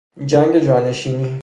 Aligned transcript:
جنگ 0.25 0.59
جانشینی 0.59 1.39